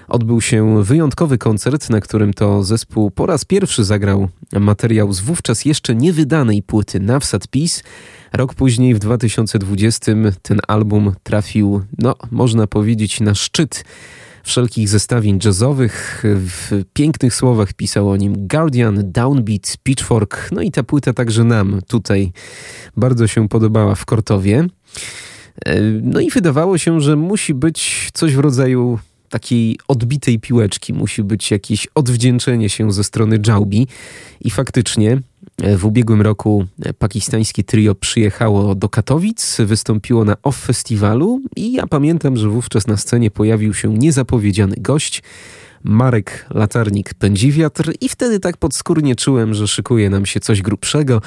odbył 0.07 0.41
się 0.41 0.83
wyjątkowy 0.83 1.37
koncert, 1.37 1.89
na 1.89 2.01
którym 2.01 2.33
to 2.33 2.63
zespół 2.63 3.11
po 3.11 3.25
raz 3.25 3.45
pierwszy 3.45 3.83
zagrał 3.83 4.29
materiał 4.59 5.13
z 5.13 5.19
wówczas 5.19 5.65
jeszcze 5.65 5.95
niewydanej 5.95 6.63
płyty 6.63 6.99
Navsat 6.99 7.47
Peace. 7.47 7.81
Rok 8.33 8.53
później, 8.53 8.95
w 8.95 8.99
2020, 8.99 10.11
ten 10.41 10.59
album 10.67 11.13
trafił, 11.23 11.81
no, 11.97 12.15
można 12.31 12.67
powiedzieć, 12.67 13.21
na 13.21 13.35
szczyt 13.35 13.83
wszelkich 14.45 14.89
zestawień 14.89 15.39
jazzowych. 15.45 16.23
W 16.23 16.83
pięknych 16.93 17.35
słowach 17.35 17.73
pisał 17.73 18.09
o 18.09 18.17
nim 18.17 18.47
Guardian, 18.47 19.11
Downbeat, 19.11 19.77
Pitchfork. 19.83 20.49
No 20.51 20.61
i 20.61 20.71
ta 20.71 20.83
płyta 20.83 21.13
także 21.13 21.43
nam 21.43 21.81
tutaj 21.87 22.31
bardzo 22.97 23.27
się 23.27 23.49
podobała 23.49 23.95
w 23.95 24.05
Kortowie. 24.05 24.67
E, 25.65 25.81
no 25.81 26.19
i 26.19 26.29
wydawało 26.29 26.77
się, 26.77 27.01
że 27.01 27.15
musi 27.15 27.53
być 27.53 28.09
coś 28.13 28.35
w 28.35 28.39
rodzaju 28.39 28.99
takiej 29.29 29.77
odbitej 29.87 30.39
piłeczki, 30.39 30.93
musi 30.93 31.23
być 31.23 31.51
jakieś 31.51 31.87
odwdzięczenie 31.95 32.69
się 32.69 32.91
ze 32.91 33.03
strony 33.03 33.39
Jaubi. 33.47 33.87
I 34.41 34.49
faktycznie 34.49 35.21
w 35.77 35.85
ubiegłym 35.85 36.21
roku 36.21 36.65
pakistańskie 36.99 37.63
trio 37.63 37.95
przyjechało 37.95 38.75
do 38.75 38.89
Katowic, 38.89 39.57
wystąpiło 39.59 40.25
na 40.25 40.35
OFF 40.43 40.65
Festiwalu 40.65 41.41
i 41.55 41.73
ja 41.73 41.87
pamiętam, 41.87 42.37
że 42.37 42.49
wówczas 42.49 42.87
na 42.87 42.97
scenie 42.97 43.31
pojawił 43.31 43.73
się 43.73 43.93
niezapowiedziany 43.93 44.75
gość, 44.79 45.23
Marek 45.83 46.45
Latarnik 46.49 47.13
pędzi 47.13 47.51
wiatr 47.51 47.93
i 48.01 48.09
wtedy 48.09 48.39
tak 48.39 48.57
podskórnie 48.57 49.15
czułem, 49.15 49.53
że 49.53 49.67
szykuje 49.67 50.09
nam 50.09 50.25
się 50.25 50.39
coś 50.39 50.61
grubszego. 50.61 51.21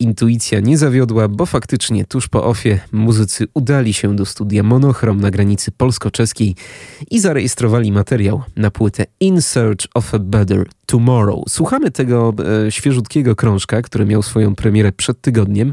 Intuicja 0.00 0.60
nie 0.60 0.78
zawiodła, 0.78 1.28
bo 1.28 1.46
faktycznie 1.46 2.04
tuż 2.04 2.28
po 2.28 2.44
ofie 2.44 2.80
muzycy 2.92 3.46
udali 3.54 3.92
się 3.92 4.16
do 4.16 4.26
studia 4.26 4.62
Monochrom 4.62 5.20
na 5.20 5.30
granicy 5.30 5.72
polsko-czeskiej 5.72 6.54
i 7.10 7.20
zarejestrowali 7.20 7.92
materiał 7.92 8.42
na 8.56 8.70
płytę 8.70 9.04
In 9.20 9.42
Search 9.42 9.86
of 9.94 10.14
a 10.14 10.18
Better 10.18 10.66
Tomorrow. 10.86 11.44
Słuchamy 11.48 11.90
tego 11.90 12.34
e, 12.66 12.72
świeżutkiego 12.72 13.36
krążka, 13.36 13.82
który 13.82 14.06
miał 14.06 14.22
swoją 14.22 14.54
premierę 14.54 14.92
przed 14.92 15.20
tygodniem. 15.20 15.72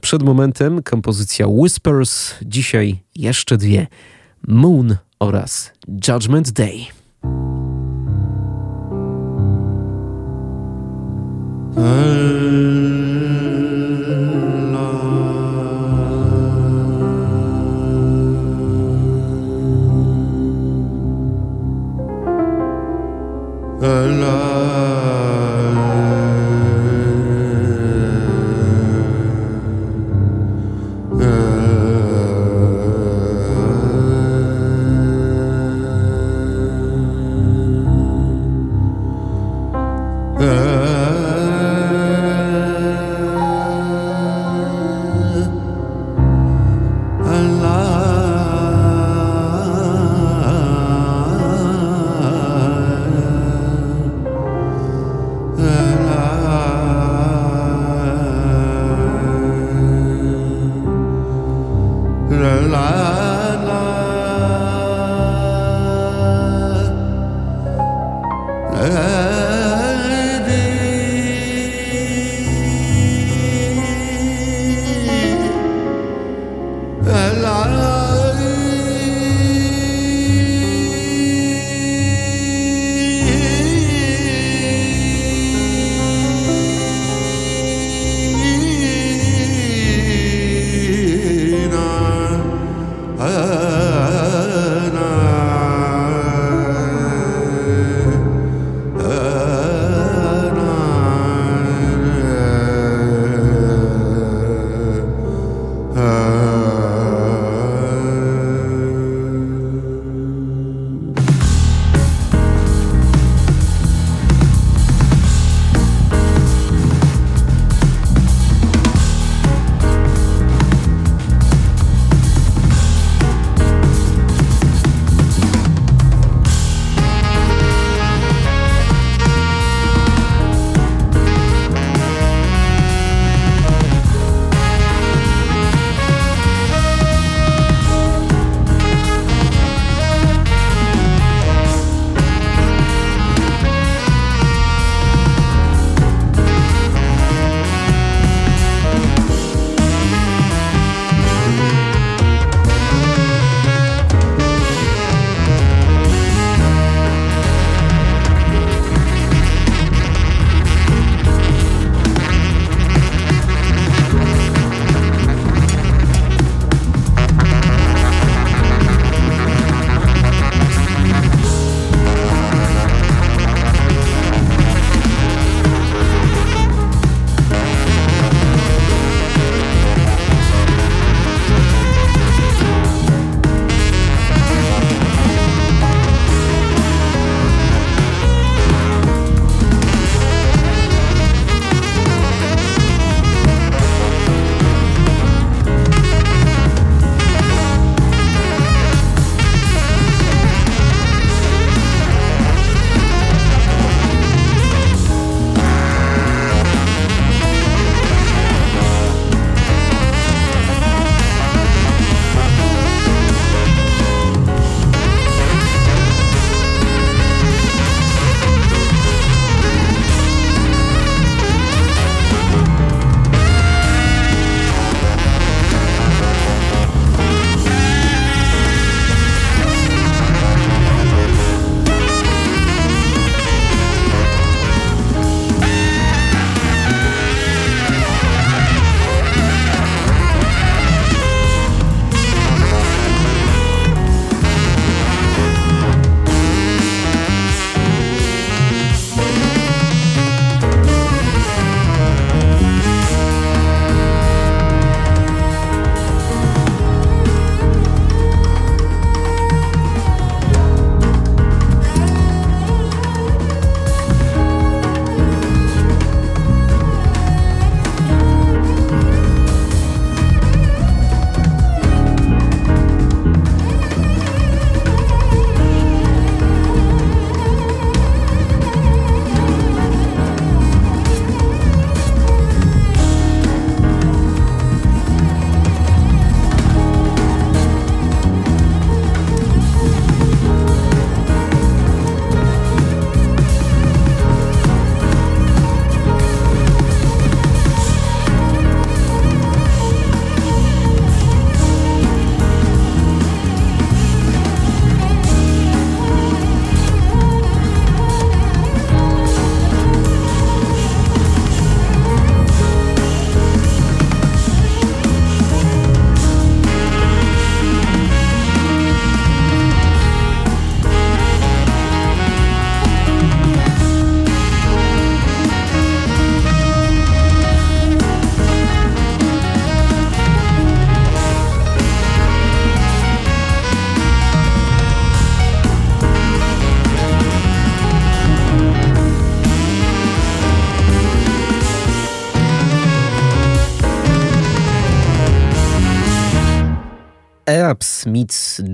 Przed 0.00 0.22
momentem 0.22 0.82
kompozycja 0.82 1.46
Whispers, 1.46 2.34
dzisiaj 2.42 3.02
jeszcze 3.16 3.56
dwie: 3.56 3.86
Moon 4.48 4.96
oraz 5.18 5.72
Judgment 6.08 6.50
Day. 6.50 6.78
Hmm. 11.74 12.99
alive. 23.82 24.89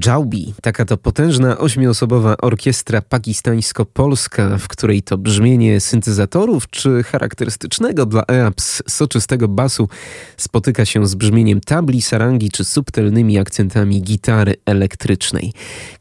Jaubi. 0.07 0.55
Taka 0.63 0.85
to 0.85 0.97
potężna 0.97 1.59
ośmioosobowa 1.59 2.37
orkiestra 2.37 3.03
pakistańsko-polska, 3.03 4.59
w 4.59 4.69
której 4.69 5.03
to 5.03 5.19
brzmienie 5.19 5.81
syntezatorów 5.81 6.71
czy 6.71 7.03
charakterystycznego 7.03 8.07
dla 8.07 8.25
EAPS 8.29 8.83
soczystego 8.89 9.49
basu 9.49 9.89
spotyka 10.37 10.85
się 10.85 11.07
z 11.07 11.15
brzmieniem 11.15 11.61
tabli, 11.61 12.03
sarangi 12.03 12.51
czy 12.51 12.65
subtelnymi 12.65 13.39
akcentami 13.39 14.03
gitary 14.03 14.55
elektrycznej. 14.67 15.53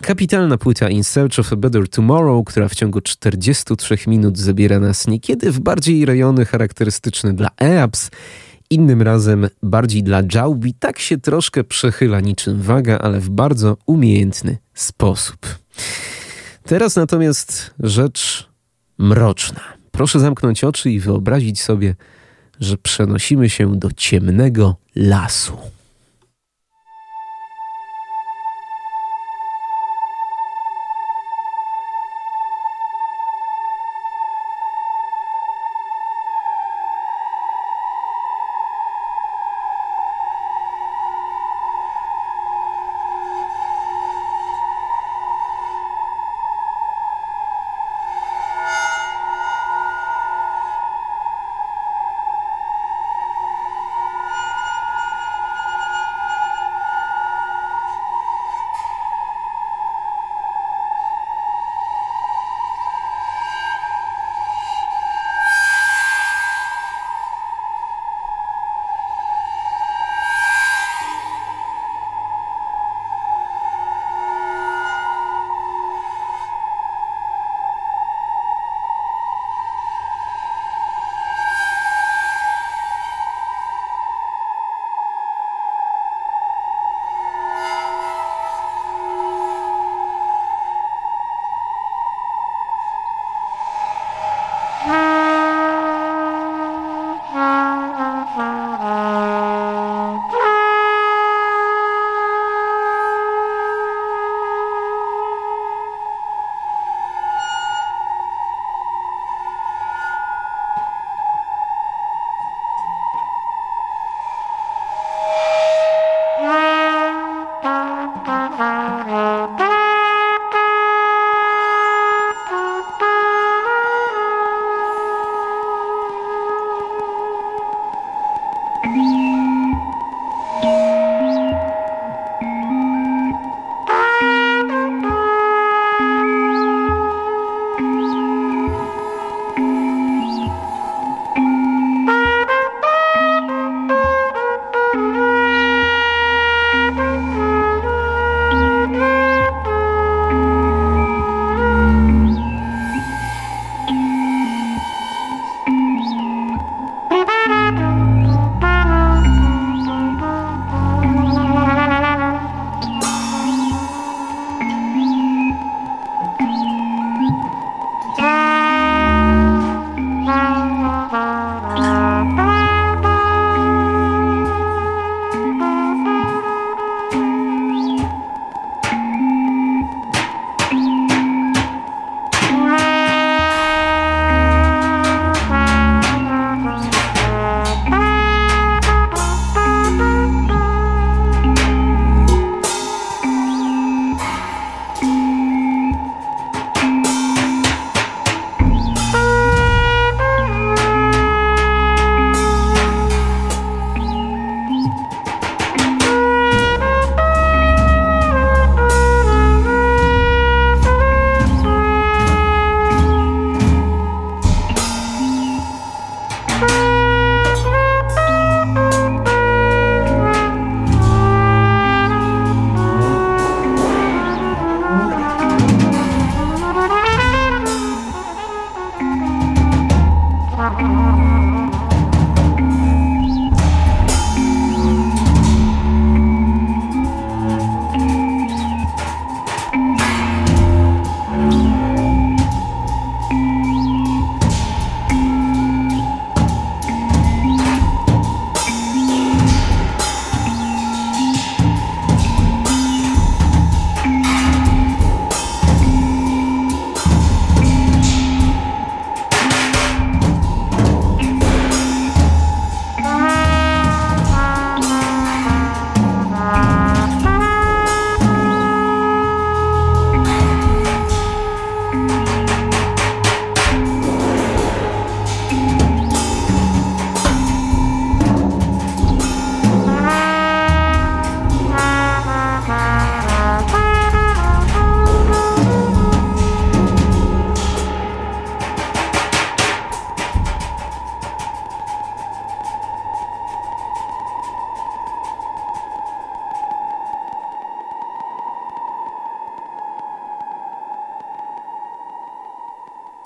Kapitalna 0.02 0.58
płyta 0.58 0.90
In 0.90 1.04
Search 1.04 1.40
of 1.40 1.54
a 1.54 1.56
Better 1.56 1.90
Tomorrow, 1.90 2.46
która 2.46 2.68
w 2.68 2.76
ciągu 2.76 3.02
43 3.02 3.98
minut 4.08 4.38
zabiera 4.38 4.80
nas 4.80 5.08
niekiedy 5.08 5.52
w 5.52 5.60
bardziej 5.60 6.06
rejony 6.06 6.46
charakterystyczne 6.46 7.34
dla 7.34 7.50
EAPS 7.62 8.10
Innym 8.70 9.02
razem 9.02 9.48
bardziej 9.64 10.04
dla 10.04 10.22
Jaubi 10.34 10.74
tak 10.74 11.00
się 11.00 11.18
troszkę 11.18 11.64
przechyla 11.64 12.20
niczym 12.20 12.62
waga, 12.62 12.98
ale 12.98 13.20
w 13.20 13.30
bardzo 13.30 13.78
umiejętny 13.86 14.58
sposób. 14.74 15.38
Teraz 16.64 16.96
natomiast 16.96 17.74
rzecz 17.80 18.50
mroczna. 18.98 19.62
Proszę 19.92 20.20
zamknąć 20.20 20.64
oczy 20.64 20.92
i 20.92 21.00
wyobrazić 21.00 21.62
sobie, 21.62 21.96
że 22.60 22.78
przenosimy 22.78 23.50
się 23.50 23.76
do 23.76 23.90
ciemnego 23.92 24.76
lasu. 24.96 25.58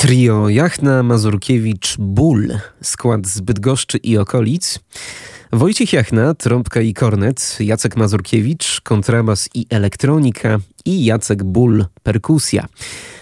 Trio 0.10 0.50
Jachna, 0.50 1.04
Mazurkiewicz, 1.04 1.96
Ból, 2.00 2.48
skład 2.82 3.28
z 3.28 3.42
Bydgoszczy 3.42 3.98
i 3.98 4.18
okolic. 4.18 4.80
Wojciech 5.54 5.94
Jachna, 5.94 6.34
trąbka 6.34 6.82
i 6.82 6.94
kornet, 6.94 7.58
Jacek 7.60 7.96
Mazurkiewicz, 7.96 8.82
kontrabas 8.82 9.50
i 9.54 9.66
elektronika 9.70 10.60
i 10.86 11.06
Jacek 11.06 11.44
Ból, 11.44 11.86
perkusja. 12.04 12.68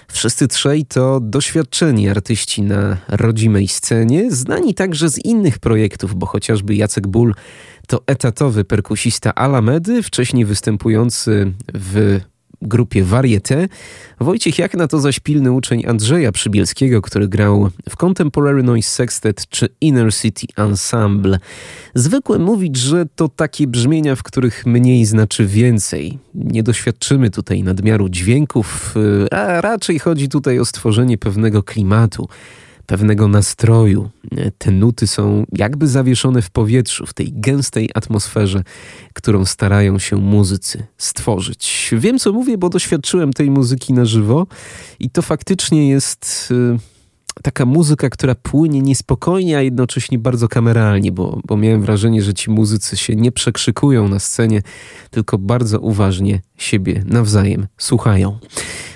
Wszyscy 0.08 0.48
trzej 0.48 0.86
to 0.86 1.20
doświadczeni 1.20 2.10
artyści 2.10 2.62
na 2.62 2.98
rodzimej 3.08 3.68
scenie, 3.68 4.32
znani 4.32 4.74
także 4.74 5.10
z 5.10 5.26
innych 5.26 5.60
projektów, 5.60 6.16
bo 6.16 6.26
chociażby 6.26 6.76
Jacek 6.76 7.08
Ból 7.08 7.36
to 7.88 8.04
etatowy 8.06 8.64
perkusista 8.66 9.36
Alamedy, 9.36 10.04
wcześniej 10.04 10.46
występujący 10.46 11.54
w 11.74 12.20
grupie 12.62 13.04
Varieté. 13.04 13.68
Wojciech 14.20 14.60
Jakna 14.60 14.88
to 14.88 15.00
zaś 15.00 15.20
pilny 15.20 15.52
uczeń 15.52 15.86
Andrzeja 15.88 16.32
Przybielskiego, 16.32 17.02
który 17.02 17.28
grał 17.28 17.70
w 17.90 17.98
Contemporary 17.98 18.64
Noise 18.64 18.90
Sextet 18.90 19.48
czy 19.50 19.70
Inner 19.82 20.14
City 20.14 20.48
Ensemble. 20.58 21.40
Zwykłem 21.96 22.44
mówić, 22.44 22.78
że 22.78 23.06
to 23.16 23.30
takie 23.30 23.68
brzmienia, 23.68 24.16
w 24.16 24.24
których 24.24 24.66
mniej 24.66 25.06
znaczy 25.06 25.46
więcej. 25.46 26.18
Nie 26.36 26.64
doświadczymy 26.64 27.30
tutaj 27.30 27.64
nadmiaru 27.64 28.10
dźwięków, 28.10 28.96
a 29.32 29.62
raczej 29.62 30.00
chodzi 30.00 30.30
tutaj 30.30 30.60
o 30.60 30.66
stworzenie 30.66 31.18
pewnego 31.18 31.64
klimatu 31.64 32.28
pewnego 32.88 33.28
nastroju. 33.28 34.10
Te 34.58 34.72
nuty 34.72 35.08
są 35.08 35.46
jakby 35.52 35.88
zawieszone 35.88 36.42
w 36.42 36.50
powietrzu, 36.50 37.06
w 37.06 37.14
tej 37.14 37.34
gęstej 37.34 37.90
atmosferze, 37.94 38.64
którą 39.14 39.46
starają 39.46 40.00
się 40.00 40.16
muzycy 40.16 40.86
stworzyć. 40.98 41.90
Wiem, 41.98 42.20
co 42.20 42.34
mówię, 42.34 42.58
bo 42.58 42.70
doświadczyłem 42.70 43.34
tej 43.34 43.52
muzyki 43.52 43.94
na 43.94 44.06
żywo 44.06 44.48
i 45.00 45.10
to 45.10 45.22
faktycznie 45.22 45.90
jest 45.90 46.50
y, 46.52 46.97
taka 47.44 47.66
muzyka, 47.66 48.10
która 48.10 48.36
płynie 48.36 48.82
niespokojnie, 48.82 49.58
a 49.58 49.62
jednocześnie 49.62 50.20
bardzo 50.20 50.48
kameralnie, 50.48 51.12
bo, 51.12 51.40
bo 51.46 51.58
miałem 51.58 51.82
wrażenie, 51.82 52.22
że 52.22 52.34
ci 52.34 52.52
muzycy 52.52 52.98
się 52.98 53.16
nie 53.16 53.32
przekrzykują 53.32 54.08
na 54.08 54.20
scenie, 54.20 54.62
tylko 55.12 55.38
bardzo 55.38 55.80
uważnie 55.80 56.42
siebie 56.58 57.04
nawzajem 57.08 57.68
słuchają. 57.78 58.38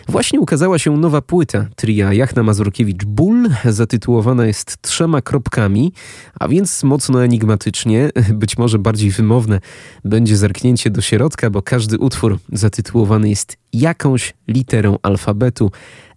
Właśnie 0.07 0.39
ukazała 0.39 0.79
się 0.79 0.97
nowa 0.97 1.21
płyta 1.21 1.67
tria 1.75 2.13
Jachna 2.13 2.43
Mazurkiewicz 2.43 3.05
Ból, 3.05 3.49
zatytułowana 3.65 4.45
jest 4.45 4.81
trzema 4.81 5.21
kropkami, 5.21 5.93
a 6.39 6.47
więc 6.47 6.83
mocno 6.83 7.23
enigmatycznie, 7.23 8.09
być 8.33 8.57
może 8.57 8.79
bardziej 8.79 9.11
wymowne 9.11 9.59
będzie 10.05 10.37
zerknięcie 10.37 10.89
do 10.89 11.01
środka, 11.01 11.49
bo 11.49 11.61
każdy 11.61 11.97
utwór 11.97 12.39
zatytułowany 12.51 13.29
jest 13.29 13.57
jakąś 13.73 14.33
literą 14.47 14.97
alfabetu, 15.03 15.71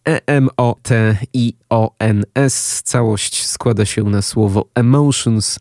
E-M-O-T-I-O-N-S. 0.09 1.23
Całość 2.83 3.47
składa 3.47 3.85
się 3.85 4.05
na 4.05 4.23
słowo 4.23 4.69
emotions. 4.75 5.59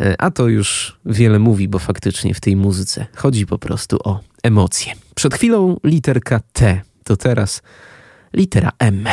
E, 0.00 0.20
a 0.20 0.30
to 0.30 0.48
już 0.48 0.98
wiele 1.06 1.38
mówi, 1.38 1.68
bo 1.68 1.78
faktycznie 1.78 2.34
w 2.34 2.40
tej 2.40 2.56
muzyce 2.56 3.06
chodzi 3.16 3.46
po 3.46 3.58
prostu 3.58 3.98
o 4.04 4.20
emocje. 4.42 4.92
Przed 5.14 5.34
chwilą 5.34 5.76
literka 5.84 6.40
T, 6.52 6.80
to 7.04 7.16
teraz 7.16 7.62
litera 8.32 8.72
M. 8.78 9.08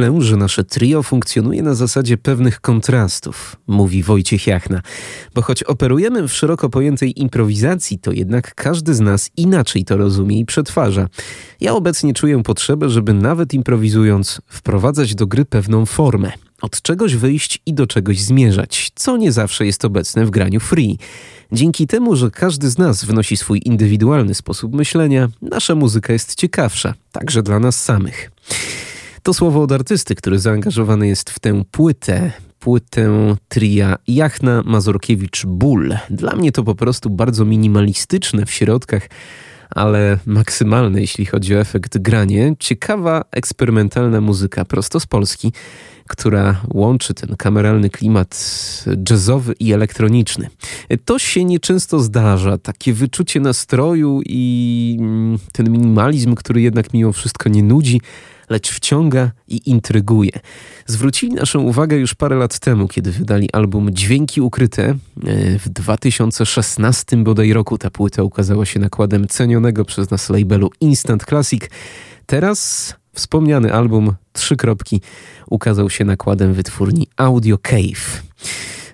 Myślę, 0.00 0.22
że 0.22 0.36
nasze 0.36 0.64
trio 0.64 1.02
funkcjonuje 1.02 1.62
na 1.62 1.74
zasadzie 1.74 2.18
pewnych 2.18 2.60
kontrastów, 2.60 3.56
mówi 3.66 4.02
Wojciech 4.02 4.46
Jachna, 4.46 4.82
bo 5.34 5.42
choć 5.42 5.62
operujemy 5.62 6.28
w 6.28 6.32
szeroko 6.32 6.68
pojętej 6.68 7.20
improwizacji, 7.20 7.98
to 7.98 8.12
jednak 8.12 8.54
każdy 8.54 8.94
z 8.94 9.00
nas 9.00 9.30
inaczej 9.36 9.84
to 9.84 9.96
rozumie 9.96 10.38
i 10.38 10.44
przetwarza. 10.44 11.08
Ja 11.60 11.74
obecnie 11.74 12.14
czuję 12.14 12.42
potrzebę, 12.42 12.90
żeby 12.90 13.14
nawet 13.14 13.54
improwizując 13.54 14.40
wprowadzać 14.46 15.14
do 15.14 15.26
gry 15.26 15.44
pewną 15.44 15.86
formę, 15.86 16.32
od 16.62 16.82
czegoś 16.82 17.16
wyjść 17.16 17.62
i 17.66 17.74
do 17.74 17.86
czegoś 17.86 18.20
zmierzać, 18.20 18.90
co 18.94 19.16
nie 19.16 19.32
zawsze 19.32 19.66
jest 19.66 19.84
obecne 19.84 20.26
w 20.26 20.30
graniu 20.30 20.60
free. 20.60 20.98
Dzięki 21.52 21.86
temu, 21.86 22.16
że 22.16 22.30
każdy 22.30 22.70
z 22.70 22.78
nas 22.78 23.04
wnosi 23.04 23.36
swój 23.36 23.60
indywidualny 23.64 24.34
sposób 24.34 24.74
myślenia, 24.74 25.28
nasza 25.42 25.74
muzyka 25.74 26.12
jest 26.12 26.34
ciekawsza, 26.34 26.94
także 27.12 27.42
dla 27.42 27.58
nas 27.58 27.84
samych. 27.84 28.30
To 29.22 29.34
słowo 29.34 29.62
od 29.62 29.72
artysty, 29.72 30.14
który 30.14 30.38
zaangażowany 30.38 31.08
jest 31.08 31.30
w 31.30 31.38
tę 31.38 31.62
płytę. 31.70 32.32
Płytę 32.58 33.36
tria 33.48 33.96
Jachna 34.08 34.62
Mazurkiewicz 34.66 35.46
Ból. 35.46 35.96
Dla 36.10 36.36
mnie 36.36 36.52
to 36.52 36.64
po 36.64 36.74
prostu 36.74 37.10
bardzo 37.10 37.44
minimalistyczne 37.44 38.46
w 38.46 38.50
środkach, 38.50 39.08
ale 39.70 40.18
maksymalne, 40.26 41.00
jeśli 41.00 41.26
chodzi 41.26 41.56
o 41.56 41.60
efekt 41.60 41.98
granie. 41.98 42.54
Ciekawa, 42.58 43.24
eksperymentalna 43.30 44.20
muzyka 44.20 44.64
prosto 44.64 45.00
z 45.00 45.06
Polski, 45.06 45.52
która 46.08 46.60
łączy 46.74 47.14
ten 47.14 47.36
kameralny 47.36 47.90
klimat 47.90 48.34
jazzowy 49.10 49.54
i 49.60 49.72
elektroniczny. 49.72 50.48
To 51.04 51.18
się 51.18 51.44
nieczęsto 51.44 52.00
zdarza, 52.00 52.58
takie 52.58 52.92
wyczucie 52.92 53.40
nastroju 53.40 54.20
i 54.26 54.96
mm, 55.00 55.38
ten 55.52 55.70
minimalizm, 55.70 56.34
który 56.34 56.60
jednak 56.60 56.92
mimo 56.92 57.12
wszystko 57.12 57.48
nie 57.48 57.62
nudzi, 57.62 58.00
lecz 58.50 58.70
wciąga 58.70 59.30
i 59.48 59.70
intryguje. 59.70 60.30
Zwrócili 60.86 61.34
naszą 61.34 61.60
uwagę 61.60 61.96
już 61.96 62.14
parę 62.14 62.36
lat 62.36 62.58
temu, 62.58 62.88
kiedy 62.88 63.12
wydali 63.12 63.48
album 63.52 63.90
Dźwięki 63.94 64.40
Ukryte. 64.40 64.84
E, 64.84 64.96
w 65.58 65.68
2016 65.68 67.16
bodaj 67.16 67.52
roku 67.52 67.78
ta 67.78 67.90
płyta 67.90 68.22
ukazała 68.22 68.66
się 68.66 68.80
nakładem 68.80 69.28
cenionego 69.28 69.84
przez 69.84 70.10
nas 70.10 70.30
labelu 70.30 70.70
Instant 70.80 71.24
Classic. 71.24 71.62
Teraz 72.26 72.94
wspomniany 73.12 73.72
album 73.72 74.14
Trzy 74.32 74.56
Kropki 74.56 75.00
ukazał 75.46 75.90
się 75.90 76.04
nakładem 76.04 76.54
wytwórni 76.54 77.06
Audio 77.16 77.58
Cave. 77.58 78.22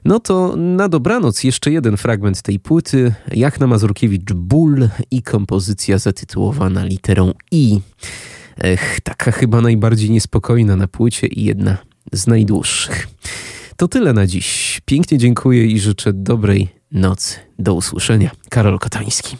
No 0.04 0.20
to 0.20 0.56
na 0.56 0.88
dobranoc 0.88 1.44
jeszcze 1.44 1.70
jeden 1.70 1.96
fragment 1.96 2.42
tej 2.42 2.60
płyty. 2.60 3.14
Jachna 3.32 3.66
Mazurkiewicz 3.66 4.32
Ból 4.32 4.88
i 5.10 5.22
kompozycja 5.22 5.98
zatytułowana 5.98 6.84
literą 6.84 7.32
I. 7.50 7.80
Ech, 8.64 9.00
taka 9.00 9.32
chyba 9.32 9.60
najbardziej 9.60 10.10
niespokojna 10.10 10.76
na 10.76 10.88
płycie 10.88 11.26
i 11.26 11.44
jedna 11.44 11.76
z 12.12 12.26
najdłuższych. 12.26 13.08
To 13.76 13.88
tyle 13.88 14.12
na 14.12 14.26
dziś. 14.26 14.80
Pięknie 14.84 15.18
dziękuję 15.18 15.66
i 15.66 15.80
życzę 15.80 16.12
dobrej 16.12 16.68
nocy. 16.92 17.38
Do 17.58 17.74
usłyszenia. 17.74 18.30
Karol 18.48 18.78
Kotański. 18.78 19.36